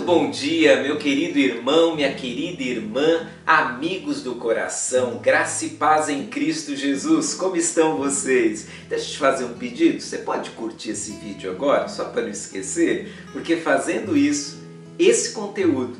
[0.00, 6.26] bom dia, meu querido irmão, minha querida irmã, amigos do coração, graça e paz em
[6.26, 7.34] Cristo Jesus.
[7.34, 8.66] Como estão vocês?
[8.88, 10.00] Deixa eu te fazer um pedido.
[10.00, 14.58] Você pode curtir esse vídeo agora, só para não esquecer, porque fazendo isso,
[14.98, 15.96] esse conteúdo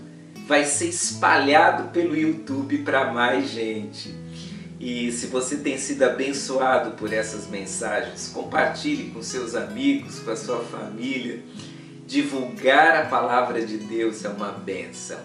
[0.47, 4.15] vai ser espalhado pelo YouTube para mais gente.
[4.79, 10.37] E se você tem sido abençoado por essas mensagens, compartilhe com seus amigos, com a
[10.37, 11.41] sua família.
[12.15, 15.19] Divulgar a palavra de Deus é uma benção.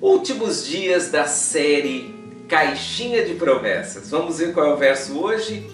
[0.00, 2.14] Últimos dias da série
[2.48, 4.08] Caixinha de Promessas.
[4.08, 5.70] Vamos ver qual é o verso hoje?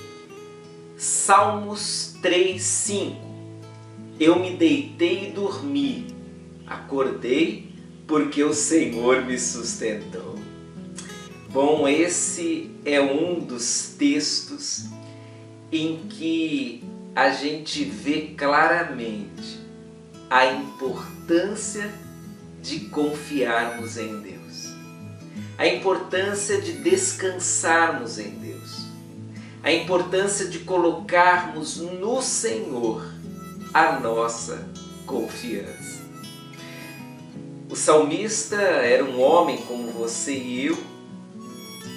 [0.97, 3.15] Salmos 3:5.
[4.19, 6.09] Eu me deitei e dormi.
[6.67, 7.71] Acordei
[8.05, 10.35] porque o Senhor me sustentou.
[11.51, 14.87] Bom, esse é um dos textos
[15.71, 16.83] em que
[17.15, 19.63] a gente vê claramente
[20.35, 21.95] a importância
[22.61, 24.75] de confiarmos em Deus,
[25.57, 28.89] a importância de descansarmos em Deus,
[29.63, 33.09] a importância de colocarmos no Senhor
[33.73, 34.69] a nossa
[35.07, 36.03] confiança.
[37.71, 40.79] O salmista era um homem como você e eu,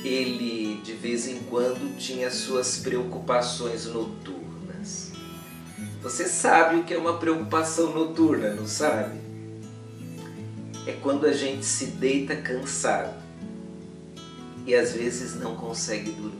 [0.04, 4.47] ele de vez em quando tinha suas preocupações noturnas
[6.02, 9.20] você sabe o que é uma preocupação noturna, não sabe?
[10.86, 13.16] É quando a gente se deita cansado
[14.66, 16.38] e às vezes não consegue dormir.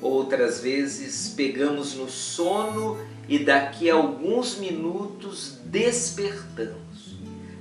[0.00, 7.16] Outras vezes pegamos no sono e daqui a alguns minutos despertamos,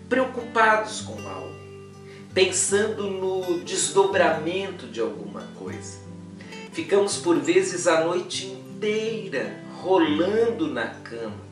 [0.09, 1.55] preocupados com algo,
[2.33, 5.99] pensando no desdobramento de alguma coisa.
[6.71, 11.51] Ficamos por vezes a noite inteira rolando na cama.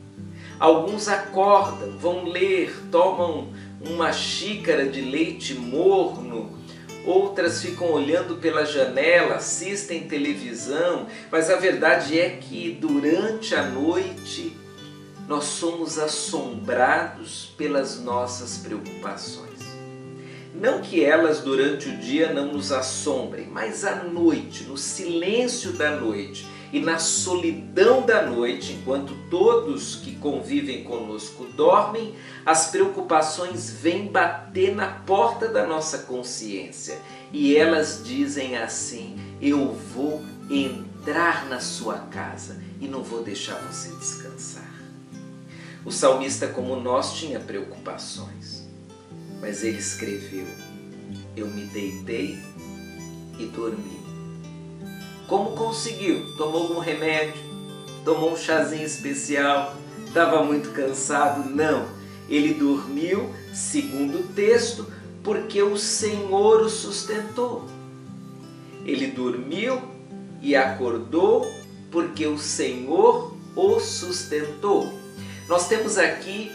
[0.58, 3.48] Alguns acordam, vão ler, tomam
[3.80, 6.56] uma xícara de leite morno,
[7.04, 14.56] outras ficam olhando pela janela, assistem televisão, mas a verdade é que durante a noite
[15.26, 19.49] nós somos assombrados pelas nossas preocupações.
[20.60, 25.98] Não que elas durante o dia não nos assombrem, mas à noite, no silêncio da
[25.98, 34.06] noite, e na solidão da noite, enquanto todos que convivem conosco dormem, as preocupações vêm
[34.06, 36.98] bater na porta da nossa consciência
[37.32, 43.88] e elas dizem assim: Eu vou entrar na sua casa e não vou deixar você
[43.96, 44.70] descansar.
[45.86, 48.69] O salmista, como nós, tinha preocupações,
[49.40, 50.46] mas ele escreveu:
[51.36, 52.38] Eu me deitei
[53.38, 54.00] e dormi
[55.30, 56.26] como conseguiu?
[56.36, 57.40] Tomou algum remédio?
[58.04, 59.76] Tomou um chazinho especial?
[60.04, 61.48] Estava muito cansado?
[61.48, 61.86] Não.
[62.28, 64.92] Ele dormiu, segundo o texto,
[65.22, 67.64] porque o Senhor o sustentou.
[68.84, 69.80] Ele dormiu
[70.42, 71.46] e acordou
[71.92, 74.92] porque o Senhor o sustentou.
[75.46, 76.50] Nós temos aqui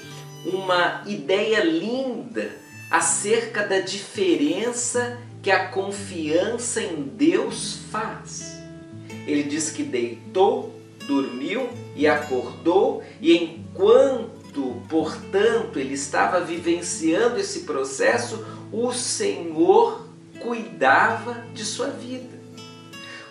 [0.45, 2.51] uma ideia linda
[2.89, 8.57] acerca da diferença que a confiança em Deus faz.
[9.27, 18.45] Ele diz que deitou, dormiu e acordou, e enquanto, portanto, ele estava vivenciando esse processo,
[18.71, 20.07] o Senhor
[20.39, 22.35] cuidava de sua vida.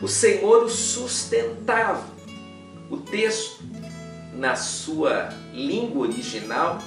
[0.01, 2.07] O Senhor o sustentava.
[2.91, 3.63] O texto,
[4.35, 6.79] na sua língua original,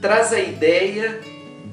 [0.00, 1.20] traz a ideia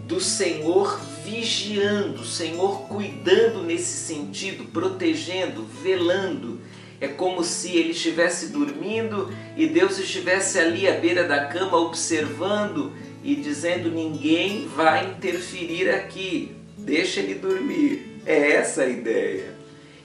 [0.07, 6.59] do Senhor vigiando, o Senhor cuidando nesse sentido, protegendo, velando.
[6.99, 12.93] É como se ele estivesse dormindo e Deus estivesse ali à beira da cama observando
[13.23, 18.21] e dizendo: ninguém vai interferir aqui, deixa ele dormir.
[18.25, 19.53] É essa a ideia.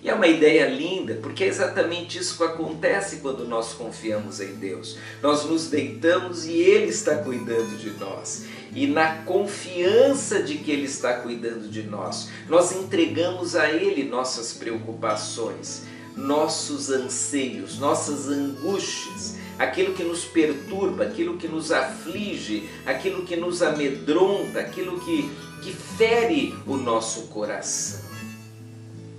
[0.01, 4.55] E é uma ideia linda, porque é exatamente isso que acontece quando nós confiamos em
[4.55, 4.97] Deus.
[5.21, 8.45] Nós nos deitamos e Ele está cuidando de nós.
[8.73, 14.53] E na confiança de que Ele está cuidando de nós, nós entregamos a Ele nossas
[14.53, 15.83] preocupações,
[16.17, 23.63] nossos anseios, nossas angústias, aquilo que nos perturba, aquilo que nos aflige, aquilo que nos
[23.63, 25.29] amedronta, aquilo que,
[25.61, 28.08] que fere o nosso coração.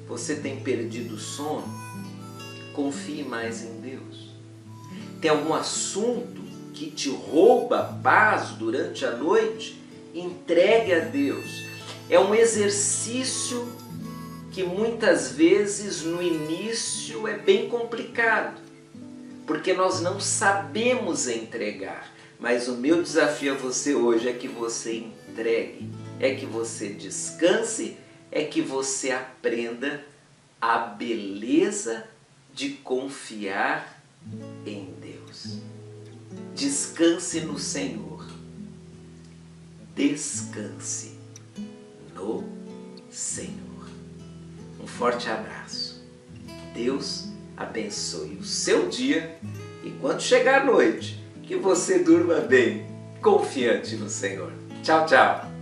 [0.10, 1.68] Você tem perdido o sono?
[2.74, 4.32] Confie mais em Deus.
[5.22, 6.42] Tem algum assunto
[6.74, 9.80] que te rouba paz durante a noite?
[10.14, 11.64] Entregue a Deus.
[12.10, 13.72] É um exercício
[14.52, 18.60] que muitas vezes no início é bem complicado,
[19.46, 24.96] porque nós não sabemos entregar, Mas o meu desafio a você hoje é que você
[24.96, 25.90] entregue,
[26.22, 27.98] é que você descanse,
[28.32, 30.04] é que você aprenda
[30.62, 32.06] a beleza
[32.54, 34.02] de confiar
[34.66, 35.60] em Deus.
[36.54, 38.28] Descanse no Senhor.
[39.96, 41.18] Descanse
[42.14, 42.44] no
[43.10, 43.90] Senhor.
[44.80, 46.04] Um forte abraço.
[46.74, 47.28] Deus
[47.58, 49.38] abençoe o seu dia
[49.84, 52.86] e quando chegar a noite, que você durma bem,
[53.22, 54.52] confiante no Senhor.
[54.84, 55.59] Tchau, tchau.